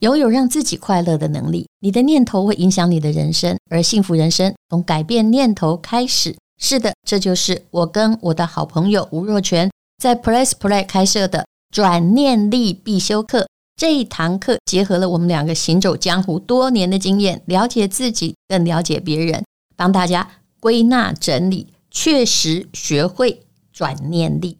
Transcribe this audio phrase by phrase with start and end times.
[0.00, 1.68] 拥有让自己快乐的能力。
[1.80, 6.36] 你的念头会影响你的人生，而幸福人生从改变念头开始。
[6.58, 9.70] 是的，这就是我跟我的好朋友吴若权
[10.02, 13.46] 在 Press Play 开设的转念力必修课。
[13.76, 19.44] 这一堂课结合了我们两个行走江湖多年的经验，了解自己，更了解别人，
[19.76, 20.28] 帮大家
[20.60, 23.42] 归纳整理，确实学会
[23.72, 24.58] 转念力。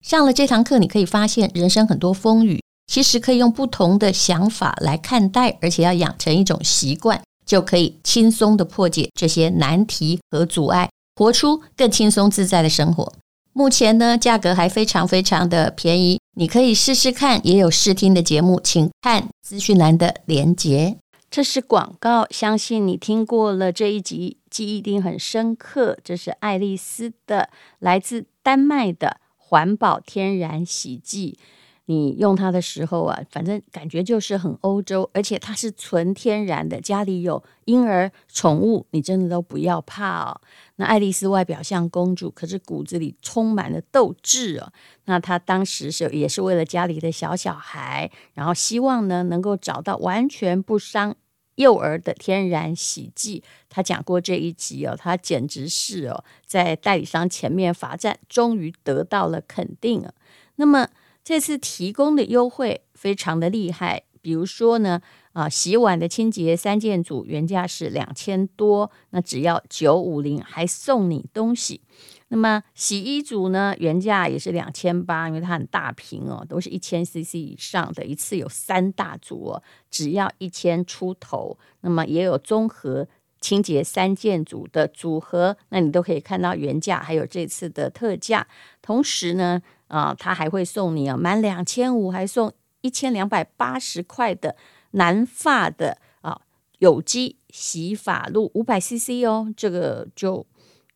[0.00, 13.12] 上了这堂课，你可以发现人生很多风雨，其实可以用不同的想法来看待，而且要养成一种习惯，就可以轻松地破解这些难题和阻碍，活出更轻松自在的生活。
[13.52, 20.96] 目前呢，价格还非常非常的便宜，你可以试试看，也有试听的节目，请看资讯栏的连结。
[21.30, 25.98] 这是广告，相信你听过了这一集，记忆一定很深刻。
[26.04, 31.38] 这是爱丽丝的，来自丹麦的环保天然洗剂。
[31.86, 36.80] 你用它的时候啊，反正感觉就是很欧洲，而且它是纯天然的。
[36.80, 40.40] 家里有婴儿、宠物，你真的都不要怕哦。
[40.76, 44.72] 那爱丽丝外表像公主，可是骨子里充满了斗志哦。
[45.04, 51.14] 那她当时是也是为了家里的小小孩，然后希望呢能够找到完全不伤
[51.56, 53.44] 幼儿的天然洗剂。
[53.68, 60.14] 她讲过这一集哦，她简直是哦在代理商前面罚站，终于得到了肯定啊。
[60.56, 60.88] 那么。
[61.24, 65.00] 这次提供的优惠非常的厉害，比如说呢，
[65.32, 71.80] 啊，洗碗的清洁三件组原价是两千多，那只要九五零，还送你东西。
[72.28, 81.56] 那么洗衣组呢，原价也是两千八，因为它很大瓶哦，都是一千 CC 以上的，一次有三大组哦，只要一千出头。
[81.80, 83.06] 那么也有综合
[83.40, 88.46] 清洁三件组的组合，那你都可以看到原价，还有这次的特价，
[88.82, 89.62] 同时呢。
[89.94, 94.56] 啊，他还会送你啊，满两千五还送一千两百八十块的
[94.90, 96.40] 南发的啊
[96.80, 100.44] 有机洗发露五百 CC 哦，这个就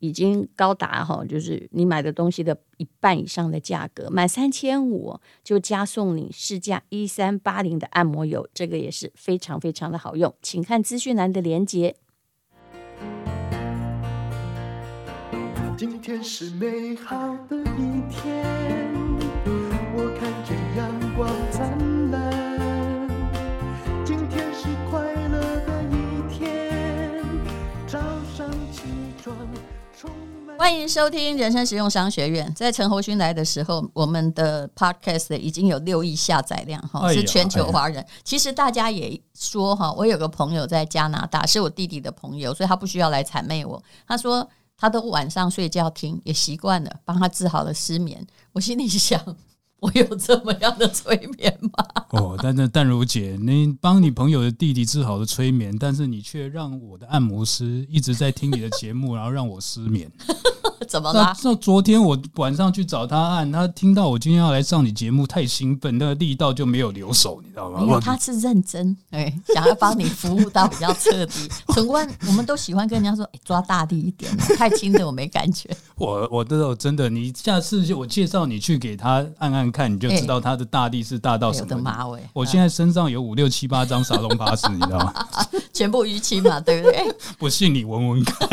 [0.00, 11.94] 已经高达哈，就是你买的东西的一半以上的价格，满三千五就加送你市价一三八零的按摩油，这个也是非常非常的好用，请看资讯栏的连接。
[15.78, 17.16] 今天是美好
[17.48, 18.44] 的一天。
[19.94, 23.08] 我看见阳光灿烂。
[24.04, 27.22] 今天是快乐的一天，
[27.86, 27.96] 早
[28.36, 28.82] 上起
[29.22, 29.36] 床
[29.96, 30.10] 充
[30.44, 32.52] 满欢迎收听人生实用商学院。
[32.54, 38.04] 在陈侯勋来的时候，我们的 podcast 已经有六亿下载量哈，是全球华人。
[38.24, 43.80] 其实大家也说哈，我有个朋友在加拿大，是我弟弟的朋友，所以他不需要来谄媚我。
[44.08, 48.26] 他说他都晚上睡觉听，也习惯了，帮他治好了失眠。
[48.52, 49.36] 我心里想。
[49.80, 51.84] 我有这么样的催眠吗？
[52.10, 60.10] 哦，但是淡如姐，你帮你朋友的弟弟治好了催眠，但是你却让我的按摩师一直在听你的节目， 然后让我失眠。
[60.88, 61.36] 怎么 了？
[61.44, 67.80] 那昨天我晚上去找他按，他听到我今天要来上你节目，太兴奋，那个力道就没有留手，你知道吗？
[67.82, 71.48] 因为他是认真，哎，想要帮你服务到比较彻底。
[71.74, 75.68] 陈官，我们都喜欢跟人家说，哎，抓大力一点，太轻的我没感觉。
[75.96, 81.66] 我我都真的，你下次就我介绍你去给他按按看，你就知道他的大力是大到什么。
[81.70, 85.26] 我的马尾，我现在身上有五六七八张沙龙巴士，你知道吗？
[85.72, 87.14] 全部淤青嘛，对不对？
[87.38, 88.48] 不信你闻闻看。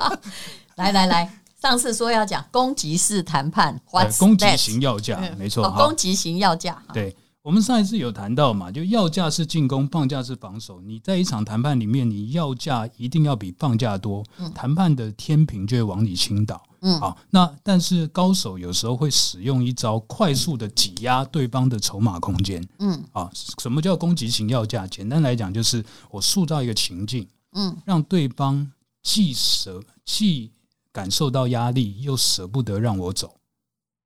[0.76, 1.32] 来来来。
[1.60, 3.78] 上次说要讲攻击式谈判，
[4.18, 6.82] 攻击型要价，没错，哦，攻击型要价。
[6.94, 10.80] 对，我们上一次有谈到嘛，就要价是进攻，放价是防守。
[10.80, 14.24] 你在一场谈判里面，你要价一定要比放价多，
[14.54, 16.62] 谈判的天平就会往你倾倒。
[16.80, 22.66] 嗯，好，那但是高手有时候会使用一招，快速的挤压对方的筹码空间。
[22.78, 24.86] 嗯，啊，什么叫攻击型要价？
[24.86, 28.70] 简单来讲，就是我塑造一个情境，嗯，让对方
[29.02, 30.52] 既舍既。
[30.92, 33.36] 感受到压力，又舍不得让我走，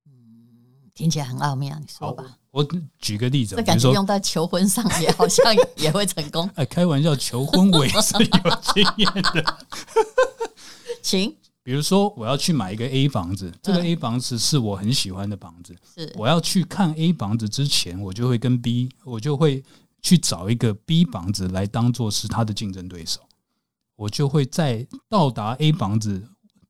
[0.06, 0.12] 嗯，
[0.93, 1.79] 听起来很奥妙。
[1.79, 2.62] 你说吧，我
[2.99, 5.43] 举个例子，这感觉用在求婚上也好像
[5.77, 6.47] 也会成功。
[6.56, 9.56] 哎，开玩笑，求婚我也是有经验的。
[11.00, 15.75] 请，比如说我要去买一个 A 房子，这个 A 房子是我很喜欢的房子。
[15.96, 19.64] 是，我要去看 A 房子之前，我就会跟 B，我就会
[20.02, 23.20] 去找一个 B 房子来当做是他的竞争对手。
[23.96, 26.22] 我就会在到达 A 房子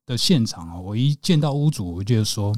[0.05, 2.55] 的现场啊，我一见到屋主，我就说：“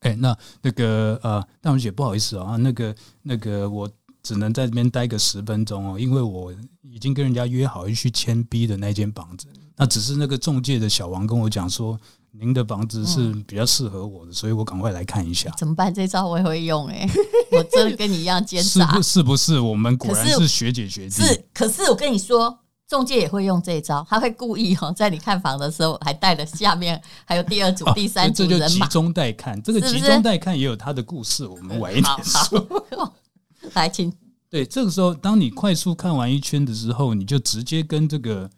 [0.00, 3.90] 哎、欸，那那个呃，大文姐，不好意思啊，那个那个，我
[4.22, 9.48] 只能在这边待个十分钟哦，因为我已经跟人家约好要去签 B 的那间房子。
[9.76, 11.98] 那只是那个中介的小王跟我讲说，
[12.30, 15.50] 您的房子是比较适合我的，所以我赶快来看一下。
[15.56, 15.92] 怎么办？
[15.92, 17.10] 这招我也会用哎、欸。
[17.56, 19.22] 我真的跟你一样奸诈，是不是？
[19.22, 21.22] 不是，我们果然是学姐学弟。
[21.22, 22.58] 是，可是我跟你说，
[22.88, 29.62] 中介也会用这一招，他会故意哦，在你看房的时候还带了下面还有第二组、第三组人马，这就集中带看。
[29.62, 33.12] 这个集中带看也有他的故事，我们晚一点说。
[33.74, 34.12] 来，请。
[34.50, 38.50] 对，这个时候，当你快速看完一圈的时候，你就直接跟这个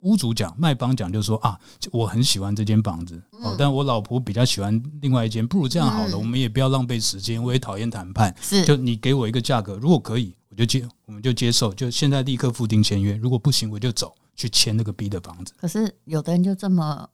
[0.00, 1.58] 屋主讲、卖方讲，就说啊，
[1.92, 15.52] 我很喜欢这间房子，哦，但我老婆比较喜欢另外一间，不如这样好了，我们也不要浪费时间，我也讨厌谈判，是，就你给我一个价格，如果可以，我就接，我们就接受，就现在立刻付定签约，如果不行，我就走去签那个 B 的房子。
[15.56, 17.08] 可是有的人就这么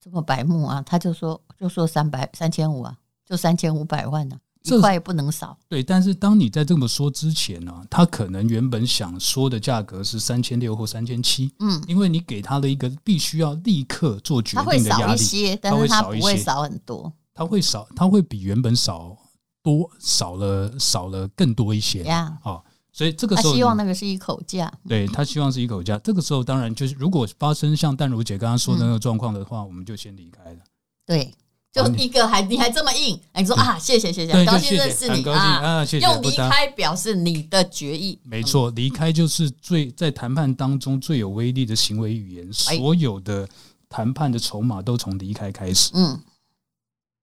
[0.00, 4.51] 这么白目啊，他就说就说三百三千五啊，就三千五百万呢、啊。
[4.64, 5.56] 一块也不能少。
[5.68, 19.16] 对，但是当你在这么说之前呢、啊，他可能原本想说的价格是三千六或三千七，嗯，因为你给他的一个必须要立刻做决定的压力，他会少一些，但是他不会少很多，他会少，他会比原本少
[19.62, 22.62] 多少了少了更多一些呀，哦，
[22.92, 25.98] 所以这个时候他希望那个是一口价，对他希望是一口价。
[25.98, 30.58] 这个时候当然就是如果发生像淡如姐刚刚说的那个状况的话，嗯、我们就先离开了。
[31.06, 31.34] 对。
[31.72, 38.20] 就一个还你还这么硬，你说啊，谢谢谢谢，高兴认识你啊，用离开表示你的决意。
[38.24, 42.52] 没错，离开就是最在谈判当中最有威力的行为语言。
[42.52, 43.48] 所有的
[43.88, 45.90] 谈判的筹码都从离开开始。
[45.94, 46.20] 嗯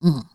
[0.01, 0.25] 嗯，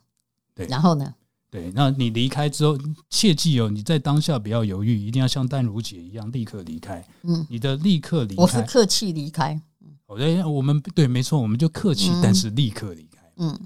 [0.55, 0.67] 对。
[0.69, 1.13] 然后呢？
[1.51, 2.79] 对，那你离开之后，
[3.11, 7.05] 切记哦，你在当下不要犹豫，一定要像淡如姐一样立刻离开。
[7.23, 9.61] 嗯，你的立刻离开，我是客气离开。
[10.07, 13.19] 我在我们对，没错，我们就客气，但是立刻离开。
[13.39, 13.59] 嗯。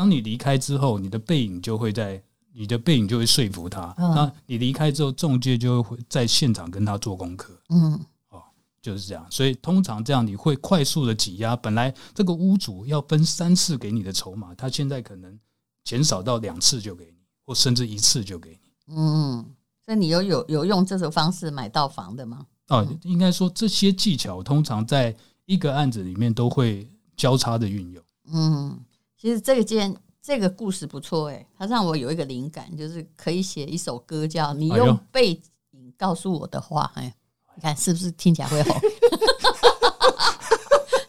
[0.00, 2.18] 当你离开之后，你的背影就会在，
[2.54, 3.94] 你的背影就会说服他。
[3.98, 7.52] 嗯、那你离开之后，中介就会在现场跟他做功课。
[7.68, 8.00] 嗯，
[8.30, 8.42] 哦，
[8.80, 9.26] 就是这样。
[9.28, 11.54] 所以通常这样，你会快速的挤压。
[11.54, 15.38] 本来这个屋主要分三次给你的筹码，他现在可能
[15.84, 18.94] 减少到两次就给你，或甚至一次就给你。
[18.96, 19.44] 嗯，
[19.84, 22.46] 所以你有有有用这种方式买到房的吗？
[22.68, 25.14] 哦，应该说这些技巧通常在
[25.44, 28.02] 一个案子里面都会交叉的运用。
[28.32, 28.80] 嗯。
[29.20, 35.38] 其实这个件这个故事不错哎，它让我有一个灵感，就是可以写一首歌，叫你用背
[35.72, 36.90] 影告诉我的话。
[36.94, 37.14] 哎，
[37.54, 38.80] 你看是不是听起来会红？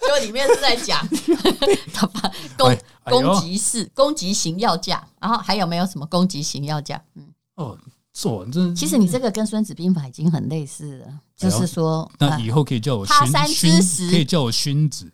[0.02, 1.00] 就里面是在讲
[1.96, 7.02] 他把攻攻击式攻击型要价，然后还有没有什么攻击型要价？
[7.16, 7.78] 嗯，哦。
[8.13, 15.12] 做这，其实你这个跟《孙子兵法》已经很类似了，就是说，那以后可以叫我他山之石，可以叫我孙子。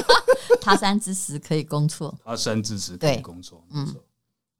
[0.60, 3.64] 他山之石可以攻错，他山之石可以攻错。
[3.70, 3.94] 嗯，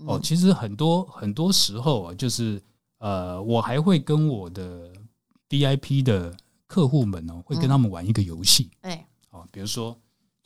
[0.06, 2.62] 哦，其实很多很多时候啊，就是
[2.99, 4.93] 呃，我还会跟我的
[5.49, 6.34] VIP 的
[6.67, 8.70] 客户们哦，会跟他们玩一个游戏。
[8.82, 9.96] 哎，哦，比如说。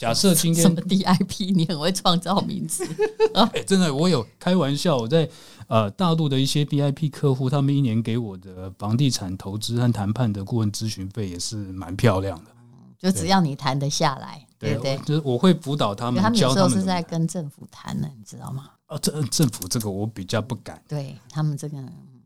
[0.00, 2.88] 假设今天什么 DIP， 你很会创造名字
[3.66, 4.96] 真的，我有开玩笑。
[4.96, 5.28] 我在
[5.66, 12.50] 呃大陆的一些 DIP 客户，他们一年给我的房地产投资和谈判的顾问咨询费也是蛮漂亮的。
[12.98, 14.96] 就只要你谈得下来，对不对？
[15.04, 18.70] 就是我会辅导他们，他们有时候是在跟政府谈的，你知道吗？
[18.86, 20.82] 哦，这政府这个我比较不敢。
[20.88, 21.76] 对他们这个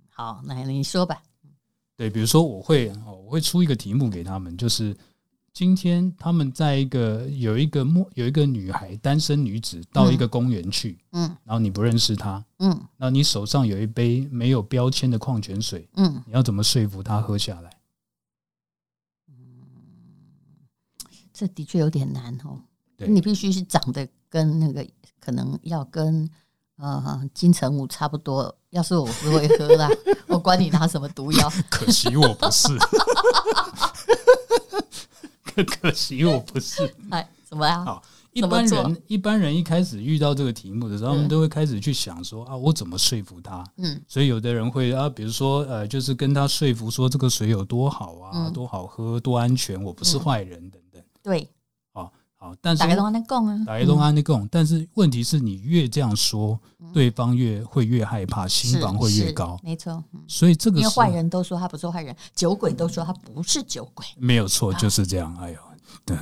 [0.08, 1.20] 好，那你说吧。
[1.96, 4.96] 对，比如说我会我会出一个题目给他们，就是。
[5.54, 17.70] 今天他们在一个有一个陌有一个女孩单身女子到一个公园去，嗯，然后你不认识她，嗯，那你手上有一杯没有标签的矿泉水，嗯，你要怎么说服她喝下来？
[19.28, 19.34] 嗯，
[21.32, 22.58] 这的确有点难哦。
[22.96, 24.84] 对，你必须是长得跟那个
[25.20, 26.28] 可能要跟
[26.78, 28.52] 呃金城武差不多。
[28.70, 29.88] 要是我不会喝啦，
[30.26, 31.48] 我管你拿什么毒药。
[31.70, 32.66] 可惜我不是。
[35.62, 36.92] 可惜我不是。
[37.10, 37.84] 哎，怎么样？
[37.84, 43.64] 好，一般人一般人一开始遇到这个题目的时候，他们都会开始去想说啊，我怎么说服他？
[43.76, 51.02] 嗯，所以有的人会啊，比如说呃，就是跟他说服说这个水有多好啊，多好喝，多安全，我不是坏人等等。
[51.22, 51.48] 对，
[52.44, 56.60] 好，好，但是打开东安的供啊，打开东安的供，但是问题是你越这样说，
[56.92, 59.58] 对方越会越害怕，心防会越高。
[59.62, 65.34] 没错，所以这个因为坏人都说他不是坏人，酒鬼都说他不是酒鬼，没有错，就是这样。
[65.40, 65.58] 哎呦。
[66.04, 66.14] 对，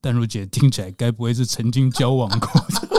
[0.00, 2.88] 淡如姐听起来该不会是曾经交往过的？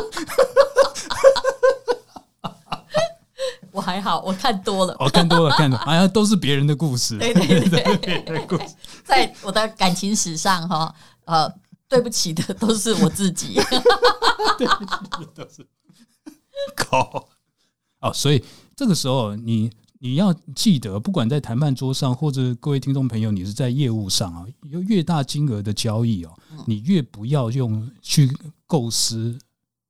[3.72, 7.18] 我还好，我看多了，我看多了，看多了，好像都是别人的故事。
[7.18, 10.94] 对对 对，别人的故事， 在我的感情史上，哈，
[11.26, 11.52] 呃，
[11.90, 13.56] 对不起的都是我自己。
[14.58, 15.66] 对不起的都是
[16.76, 17.28] 靠
[18.00, 18.44] 哦，所以
[18.76, 19.72] 这个时候你。
[20.00, 26.32] 你要记得，不管在谈判桌上，或者各位听众朋友，你是在业务上啊，有越大金额的交易哦，
[26.68, 28.32] 你越不要用去
[28.68, 29.36] 构思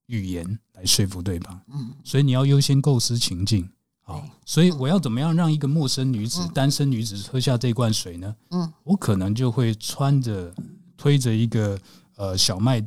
[0.05, 1.59] 语言来说服对方。
[1.73, 3.69] 嗯，所以你要优先构思情境
[4.01, 8.33] 好，所以我要怎么样让一个陌生女子、嗯、单身女子喝下这罐水呢？
[8.51, 10.55] 嗯，我可能就会穿着
[10.97, 11.79] 推着一个
[12.15, 12.85] 呃小卖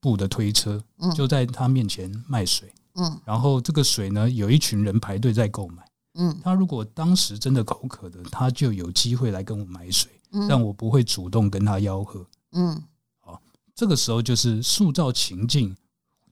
[0.00, 0.82] 部的推车，
[1.14, 2.72] 就在他面前卖水。
[2.94, 5.84] 嗯，然后这个水呢，有一群人排队在购买。
[6.14, 10.10] 嗯，他如果当时真的口渴的，他就有机会来跟我买水。
[10.32, 12.26] 嗯，但我不会主动跟他吆喝。
[12.52, 12.82] 嗯，
[13.20, 13.40] 好，
[13.74, 15.76] 这个时候就是塑造情境，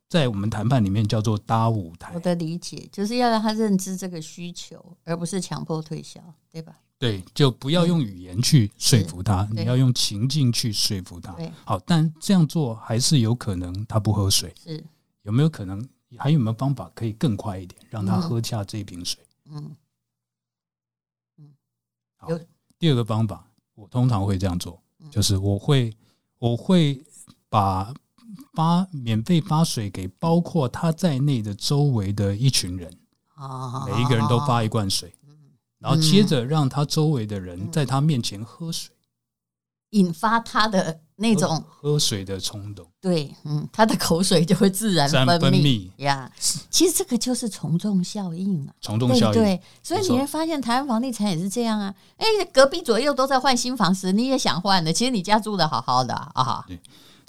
[0.09, 2.13] 在我们谈判里面叫做搭舞台。
[2.15, 6.21] 我的理解就是要让他认知这个需求，而不是强迫推销，
[6.51, 6.77] 对吧？
[6.99, 11.37] 对，就不要用语言去说服他，你要用情境去说服他。
[11.65, 14.53] 好，但这样做还是有可能他不喝水。
[14.63, 14.85] 是，
[15.23, 15.87] 有没有可能？
[16.17, 19.23] 还有没有方法可以更快一点，让他喝下这一瓶水？
[19.51, 19.77] 嗯
[21.37, 21.53] 嗯，
[22.17, 22.29] 好。
[22.79, 25.95] 第二个方法，我通常会这样做，就是我会
[26.39, 27.05] 我会
[27.51, 27.93] 把
[28.55, 32.91] 发免费发水给包括他在内的周围的一群人，
[33.87, 35.13] 每一个人都发一罐水，
[35.79, 38.95] 然后接着让他周围的人在他面前喝水，
[39.91, 41.01] 引发他的。
[41.21, 46.31] 那种喝水的冲动，对，嗯，他的口水就会自然分泌呀。
[46.71, 49.43] 其实这个就是从众效应啊，从众效应。
[49.43, 51.93] 对，所以你会发现台湾房地产也是这样啊。
[52.19, 54.93] 哎，隔壁左右都在换新房时，你也想换的。
[54.93, 56.65] 其实你家住的好好的啊。
[56.69, 56.81] 对，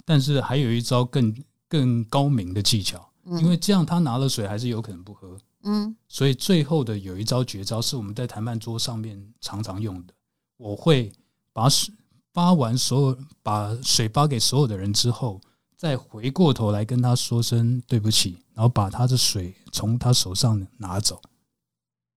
[0.04, 1.34] 但是还有一招更
[1.68, 5.36] 更高明的技巧，因为这样他拿了水还是有可能不喝。
[5.62, 10.14] 嗯，所以最后的有一招绝招是我们在谈判桌上面常常用的。
[10.56, 11.12] 我会
[11.52, 11.94] 把水。
[12.32, 15.40] 发完所有，把水发给所有的人之后，
[15.76, 21.20] 再回过头来跟他说声对不起，然后把他的水从他手上拿走。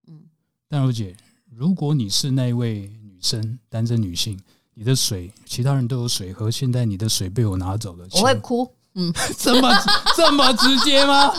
[0.05, 0.21] 嗯，
[0.69, 1.17] 但如姐，
[1.49, 4.39] 如果你是那位女生，单身女性，
[4.75, 8.71] 你的水其他人都有水喝，现在你的水被我拿走了，我会哭。
[8.95, 9.71] 嗯，这么
[10.15, 11.33] 这么直接吗？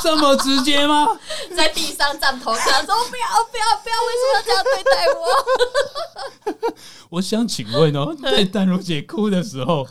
[0.00, 1.08] 这么直接吗？
[1.56, 4.94] 在地上站头上，说不要不要不要，为什么要这样对待
[6.68, 6.74] 我？
[7.10, 9.84] 我想请问哦，在淡如姐哭的时候，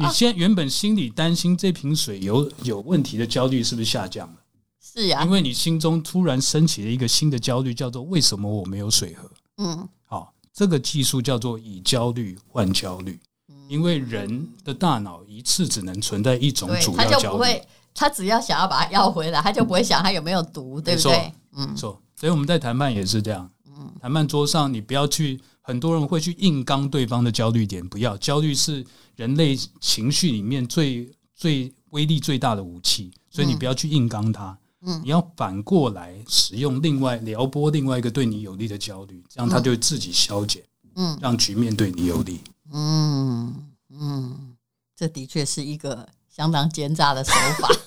[0.00, 4.34] 你现原本心里担心这瓶水有有问题的焦虑是不是下降了？
[4.82, 9.30] 是呀，因为你心中突然升起了一个新的焦虑，叫做为什么我没有水喝？
[9.58, 13.20] 嗯，好，这个技术叫做以焦虑换焦虑。
[13.68, 21.32] 因为人的大脑一次只能存在一种主要焦虑，他就不会，他只要想要把它要回来，他就不会想他有没有毒，对不对？
[21.56, 22.00] 嗯，错。
[22.16, 28.16] 所以我们在谈判也是这样，嗯，谈判桌上你不要去，很多人会去硬刚对方的焦虑点，不要。
[28.16, 28.84] 焦虑是
[29.14, 40.62] 人类情绪里面最最威力最大的武器，所以你不要去硬刚它，嗯，你要反过来使用另外撩拨另外一个对你有利的焦虑，这样它就自己消减，
[40.96, 42.40] 嗯，让局面对你有利。
[42.44, 44.56] 嗯嗯，
[44.96, 47.68] 这的确是一个相当奸诈的手法。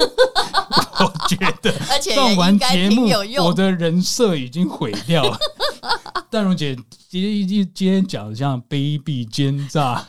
[1.03, 3.09] 我觉得， 而且上完节目，
[3.43, 5.37] 我的人设已经毁掉了。
[6.29, 6.75] 淡如姐
[7.09, 10.01] 今天今天讲的像卑鄙奸诈，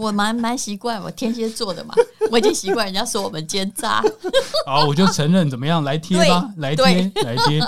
[0.00, 1.94] 我蛮蛮习惯，我天蝎座的嘛，
[2.30, 4.02] 我已经习惯人家说我们奸诈。
[4.66, 5.82] 好，我就承认，怎么样？
[5.84, 7.60] 来贴吧，来贴，来贴。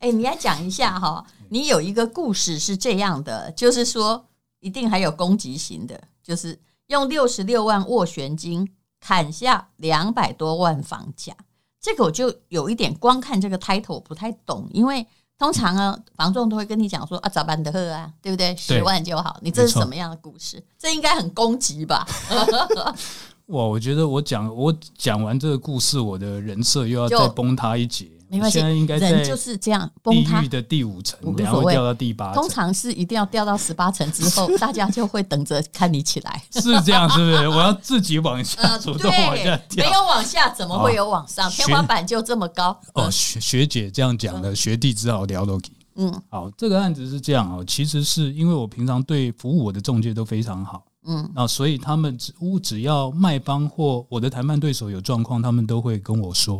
[0.00, 4.24] 哎，你来讲一下哈，你有一个故事是这样的，就是说。
[4.60, 8.68] 一定还有攻击型的，就是用六十六万斡旋金
[9.00, 11.34] 砍下两百多万房价。
[11.80, 15.06] 这个我就有一点，光看这个 title 我不太懂，因为
[15.38, 18.54] 通常啊，房仲都会跟你讲说啊，咋办的喝啊，对不对？
[18.56, 19.38] 十万就好。
[19.40, 20.62] 你这是什么样的故事？
[20.78, 22.06] 这应该很攻击吧？
[23.50, 28.10] 哇，我觉得我讲我讲完这个故事，我的人设又要再崩塌一截。
[28.28, 30.40] 没关系，人就是这样崩塌。
[30.42, 32.34] 的第五层，然后掉到第八层。
[32.34, 36.40] 通常是一定要掉到十八层之后， 大家就会等着看你起来。
[36.52, 37.48] 是这样，是不是？
[37.48, 39.84] 我要自己往下，主动往下掉。
[39.84, 41.50] 没有往下，怎么会有往上？
[41.50, 42.80] 天花板就这么高。
[42.94, 45.72] 哦，学学姐这样讲的，学弟只好聊都给。
[45.96, 47.64] 嗯，好，这个案子是这样哦。
[47.66, 50.84] 其实是因为我平常对服务我的中介都非常好。
[51.06, 56.58] 嗯，那所以他们只屋只要卖方或我的谈判对手有状况，他们都会跟我说。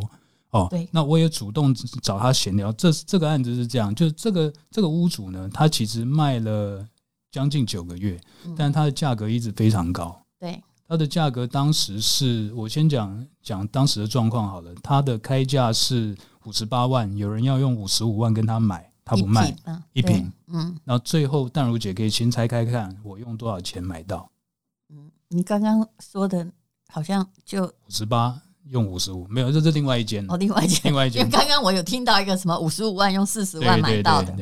[0.51, 2.73] 哦，对，那我也主动找他闲聊。
[2.73, 6.85] 这这个案子是这样，就是这个这个屋主呢，他其实卖了
[7.31, 10.21] 将近九个月，嗯、但他的价格一直非常高。
[10.37, 14.75] 对，他的价格当时是我先讲讲当时的状况好了。
[14.83, 19.55] 他的开价是五十八万，有人要用五十五万跟他买，他不卖
[19.93, 20.31] 一瓶。
[20.47, 24.31] 嗯，然后最后淡如姐可以先拆开看，我用多少钱买到？
[24.89, 26.51] 嗯，你刚刚说的
[26.87, 28.41] 好像就五十八。
[28.69, 31.21] 用五十五没有，这是另外一间哦，另外一间，另外一间。
[31.21, 34.33] 因为刚刚我有听到一个什么五十五万用四十万买到的，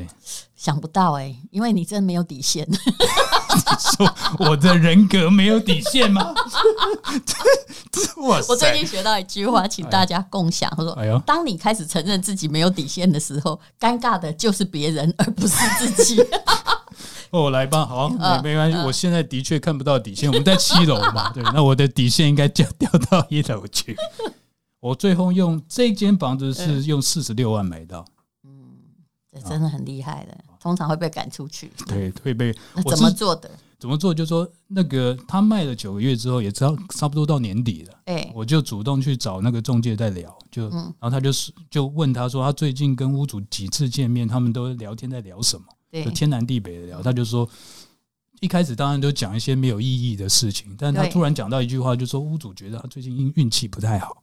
[0.56, 2.68] 想不到哎、欸，因为你真没有底线。
[3.98, 4.16] 说
[4.48, 6.34] 我的人格没有底线吗？
[8.18, 10.72] 我最近学到一句话，请大家共享。
[10.78, 16.22] 他说：“哎呦，当你开始承认自己没有底线的时候，尴尬的就是别人，而不是自己。
[17.32, 18.78] ”哦，来吧，好，没没关系。
[18.80, 23.96] 我现在的确看不到底线，我们在七楼嘛， 对，那我的底线应该掉掉到一楼去。
[24.80, 28.06] 我最后用这间房子是用四十六万买到，
[28.44, 28.52] 嗯，
[29.34, 31.72] 这真的很厉害的，通常会被赶出去。
[31.86, 32.54] 对，会被。
[32.90, 33.52] 怎么做的？
[33.78, 34.14] 怎么做？
[34.14, 37.94] 就说那个他卖了九个月之后，也知道差不多到年底了。
[38.06, 45.64] 哎，我就主动去找那个中介在聊，就然后他就是就问他说，他最近跟屋主几次见面，他们都聊天在聊什么？
[45.92, 47.50] 就天南地北的聊，他就说，
[48.42, 54.22] 一开始当然都讲一些没有意义的事情，但他突然讲到一句话，就说屋主觉得他最近运运气不太好，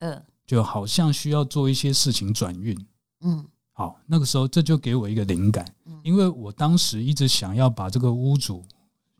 [0.00, 2.78] 嗯，就好像需要做一些事情转运，
[3.22, 5.64] 嗯，好，那个时候这就给我一个灵感，
[6.02, 8.62] 因为我当时一直想要把这个屋主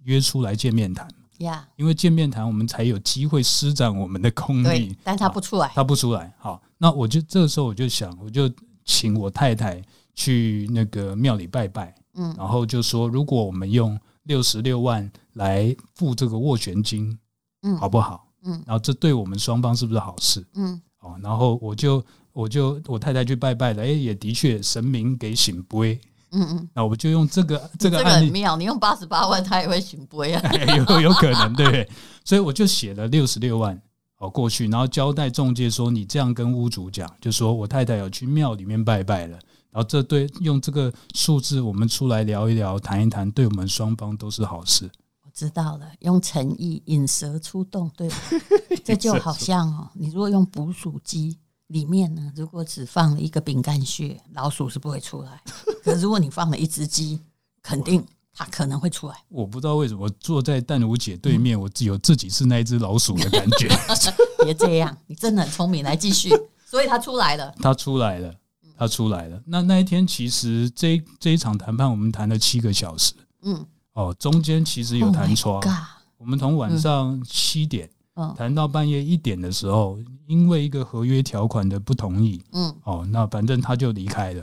[0.02, 1.08] 约出来见面谈，
[1.38, 8.50] 呀，因为见面谈我们才有机会施展我们的功力，但他不出来，他不出来，好，那我就这个时候我就想，我就
[8.84, 9.82] 请我太太。
[10.14, 17.16] 去那个庙里拜拜，嗯，然后就说，如果我们用六十六万来付这个斡旋金，
[17.62, 18.26] 嗯，好不好？
[18.44, 20.46] 嗯，然后这对我们双方是不是好事？
[20.54, 22.02] 嗯，哦，然后我就
[22.32, 26.00] 我就我太太去拜拜了，哎，也的确神明给醒杯，
[26.32, 30.32] 嗯嗯，那我就用这个这个案例，这个很妙，你用八十八万，他也会醒杯。
[30.34, 31.88] 啊， 有有可能，对，
[32.24, 33.80] 所以我就写了六十六万
[34.18, 39.38] 哦过去，然后交代中介说，你这样跟屋主讲，就说我太太有去庙里面拜拜了。
[39.72, 44.90] 然后这对用这个数字，我们出来聊一聊，谈一谈，对我们双方都是好事。
[45.22, 48.16] 我知道了，用诚意引蛇出洞，对吧？
[48.84, 55.40] 这就好像哦，你如果用捕鼠机，里面呢，如果只放了一个饼干屑，老鼠是不会出来。
[55.84, 57.20] 可如果你放了一只鸡，
[57.62, 59.14] 肯定它可能会出来。
[59.28, 63.68] 我不知道为什么坐在淡如姐对面，我只有自己是那一只老鼠的感觉。
[64.42, 65.84] 别这样，你真的很聪明。
[65.84, 66.30] 来继续，
[66.66, 68.34] 所以它出来了，它出来了。
[68.80, 69.38] 他出来了。
[69.44, 73.12] 那那一天，其实这一这一场谈判，我们谈了七个小时。
[73.42, 75.60] 嗯，哦，中间其实有弹窗。
[75.60, 75.74] Oh、
[76.16, 77.90] 我们从晚上七点
[78.38, 84.42] 谈到半夜一点的时候，因为一个合约条款的不同意，嗯，哦，那反正他就离开了。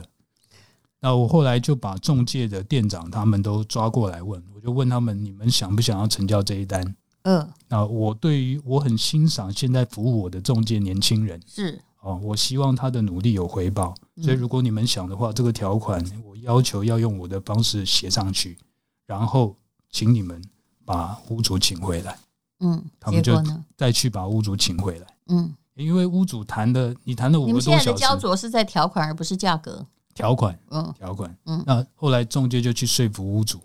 [1.00, 6.94] 那我后来就把中介的店长他们都抓过来问，我就问他们：你们想不想要成交这一单？
[7.22, 11.82] 嗯，那我对于我很欣赏现在服务我的中介年轻人是。
[12.00, 18.58] 哦，我希望他的努力有回报，所以如果你们想的话，这个条款我要求要用我的方式写上去，
[19.06, 19.56] 然后
[19.90, 20.42] 请你们
[20.84, 22.18] 把屋主请回来。
[22.60, 23.40] 嗯，他们就
[23.76, 25.06] 再去把屋主请回来。
[25.28, 29.86] 嗯，因为屋主谈的，你谈了五个多小时，你们现在的焦灼是在条款而不是价格。
[30.14, 33.60] 条款，嗯，条款，嗯，那后来中介就去说服屋主，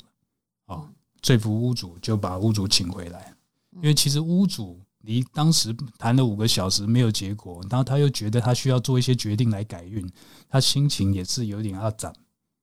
[0.68, 0.88] 哦，
[1.24, 3.34] 说服屋主就把屋主请回来，
[3.78, 4.80] 因为其实屋主。
[5.06, 10.10] 你当时谈了五个小时没有结果，然后他又觉得他需要做一些决定来改运，
[10.50, 12.16] 他心情也是有点要涨。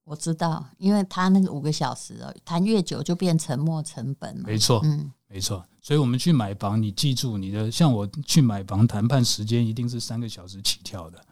[0.05, 4.45] 我知道，因为他那个五个小时哦，谈越久就变沉没成本了。
[4.47, 5.65] 没错，嗯，没错。
[5.83, 11.23] 所以我们去买房，你记住你的，像我去买房谈判时间一定是三个小时起跳的。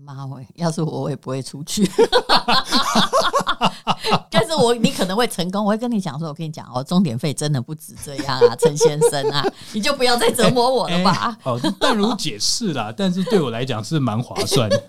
[0.00, 0.46] 妈喂！
[0.54, 1.88] 要是我，我也不会出去。
[4.30, 11.36] 但是我你可能会成功，我会跟你讲说，我跟你讲哦，钟点费真的不止这样啊，陈先生啊，你就不要再折磨我了吧。
[11.44, 14.82] 哦、欸，淡如解释啦，但是对我来讲是蛮划算的。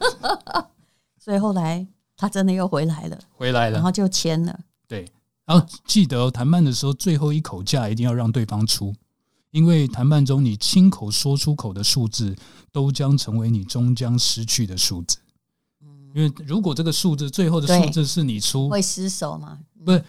[1.20, 4.58] 所以后来他真的又回来了，回来了，然后就签了。
[4.88, 5.06] 对，
[5.46, 8.94] 然后记得谈判的时候，最后一口价一定要让对方出。
[9.52, 12.36] 因为谈判中，你亲口说出口的数字，
[12.72, 15.18] 都将成为你终将失去的数字。
[16.14, 19.60] 因为如果这个数字最后的数字是你出，会失手吗？
[19.86, 20.04] 不是，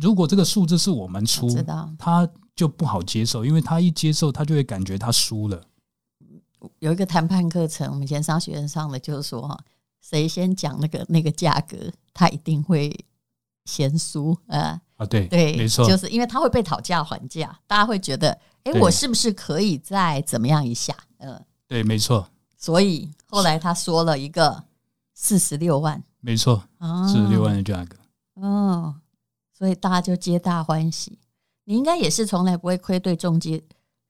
[0.00, 1.48] 如果这个数字是我们出，
[1.98, 5.62] 他就不好接受，因为他一接受，他就会感觉他输了。
[6.80, 9.58] 有一个谈判课程，我们以前商学院上的，就是说哈，
[10.00, 11.76] 谁先讲那个那个价格，
[12.12, 13.04] 他一定会
[13.64, 14.80] 先输啊。
[14.96, 18.36] 啊，对对，没错，就是因为他会被讨价还价，大家会觉得。
[18.64, 20.94] 哎，我是不是可以再怎么样一下？
[21.18, 22.28] 嗯，对，没错。
[22.56, 24.64] 所以后来他说了一个
[25.14, 26.62] 四十六万，没错，
[27.08, 27.96] 四十六万的价格。
[28.34, 28.94] 哦，
[29.56, 31.18] 所以大家就皆大欢喜。
[31.64, 33.62] 你应该也是从来不会亏对中介、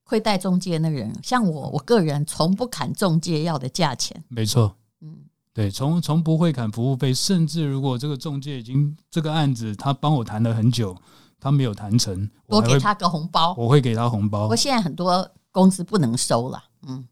[0.02, 1.12] 亏待中介那个人。
[1.22, 4.20] 像我，我个人从不砍中介要的价钱。
[4.28, 5.16] 没错，嗯，
[5.52, 10.96] 对，从从不会砍服务费，甚至如果这个中介已经这个案子他帮我谈了很久。
[11.40, 14.42] 他没有谈成，我给他个红包，我会给他红包。
[14.42, 17.04] 不过现在很多公司不能收了，嗯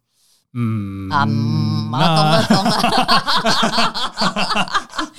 [0.53, 1.37] 嗯啊，懂
[2.25, 2.79] 了懂了，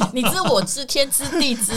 [0.13, 1.74] 你知我知天知地知，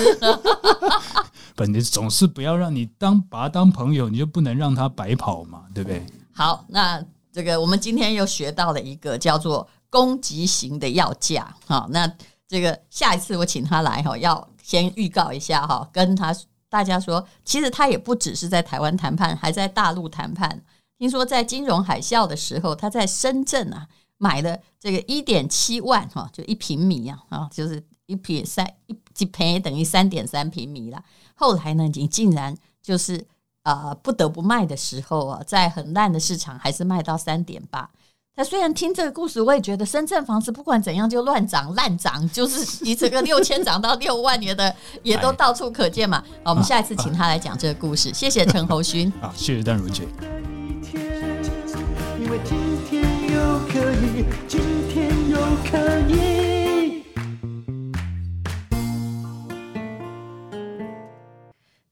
[1.55, 6.05] 本来总是不要让你当把他当朋友，你就不能让他白跑嘛，对不对？
[6.35, 11.55] 好，那这个我们今天又学到了一个叫做攻击型的要价。
[11.67, 12.11] 好，那
[12.49, 16.35] 这个下一次我请他来哈，要先预告一下哈，跟他
[16.73, 20.65] 大家说，其实他也不只是在台湾谈判，还在大陆谈判。
[20.97, 31.05] 听说在金融海啸的时候，他在深圳啊买了这个一点七万哈，就一平米啊，啊，就是一平三一几平等于三点三平米了。
[31.35, 33.27] 后来呢，你竟然就是。
[33.65, 37.89] 啊、不得不卖的时候啊，在很烂的市场还是卖到三点八。
[38.35, 46.25] 他虽然听这个故事，我也觉得深圳房子不管怎样就乱涨烂涨，就是你这个六千涨到六万，年的也都到处可见嘛。
[46.43, 48.11] 好，我们下一次请他来讲这个故事。
[48.15, 49.13] 谢谢陈侯勋。
[49.21, 50.09] 好，谢谢淡如姐。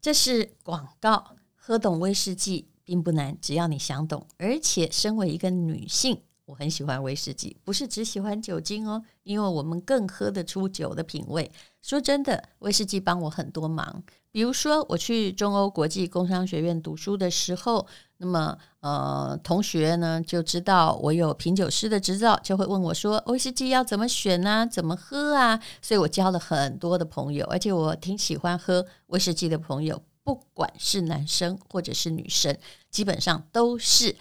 [0.01, 1.23] 这是广告。
[1.55, 4.27] 喝懂威士忌并不难，只要你想懂。
[4.39, 11.49] 而且，身为一个女性，我很喜欢威士忌，不是只喜欢酒精哦，因为我们更喝得出酒的品味。
[11.81, 14.03] 说真的，威士忌帮我很多忙。
[14.33, 17.87] 比如说，我去中欧国际工商学院读书的时候，
[18.17, 24.67] 那么呃，同学呢就知道我有品酒师的执照，就会问我说：“威士忌要怎么选啊？
[24.67, 30.03] 怎么喝啊？”所以我交了很多的朋友，而且我挺喜欢喝威士忌的朋友。
[30.23, 32.57] 不管是男生或者是女生，
[32.91, 34.15] 基本上都是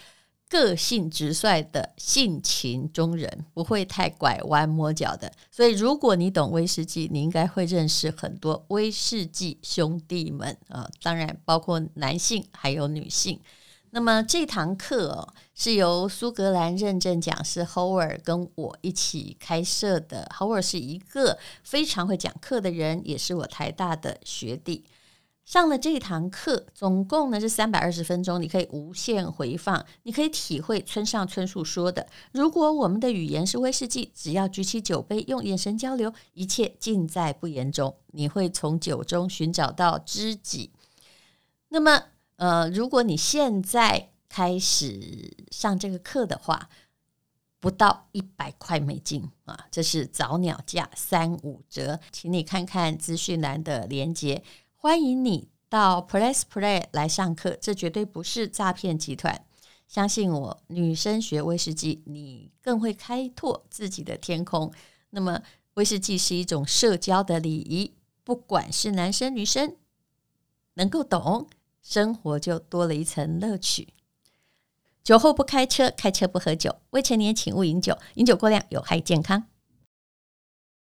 [0.49, 5.31] 个性直率的性情中人，不会太拐弯抹角的。
[5.51, 13.39] 所以，如果你懂威士忌，你应该会认识很多威士忌兄弟们啊，当然包括男性还有女性。
[13.91, 20.29] 那么这堂课哦，是由苏格兰认证讲师 Howard 跟我一起开设的。
[20.35, 24.85] Howard 是一个非常会讲课的人，也是我台大的学弟。
[25.49, 40.69] 上了这堂课，总共呢是三百二十分钟，你可以无限回放，你可以体会村上春树说的：“如果我们的语言是威士忌，只要举起酒杯，用眼神交流，一切尽在不言中。”你会从酒中寻找到知己。
[41.69, 42.03] 那么，
[42.35, 46.69] 呃，如果你现在开始上这个课的话，
[47.59, 54.43] 不到一百块美金啊，这是早鸟价三五折，请你看看资讯栏的连接。
[54.81, 59.45] 欢迎你到 Press Play 来上课，这绝对不是诈骗集团。
[59.89, 64.71] 相信我，女生学威士忌，你更会开拓自己的天空。
[65.09, 65.41] 那么，
[65.73, 69.75] 威士忌是一种社交的礼仪，不管是男生女生，
[70.75, 71.49] 能够懂，
[71.81, 73.89] 生活就多了一层乐趣。
[75.03, 79.43] 酒后不开车，开车不喝酒，未成年请勿饮酒，饮酒过量有害健康。